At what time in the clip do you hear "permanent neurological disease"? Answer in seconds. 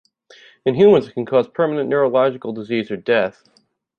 1.47-2.89